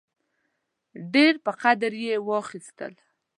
[1.13, 2.93] ډېر په قدر یې واخیستل.